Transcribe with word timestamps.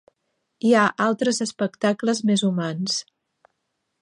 Hi 0.69 0.71
ha 0.77 0.85
altres 1.05 1.41
espectacles 1.47 2.25
més 2.31 2.47
humans 2.49 3.01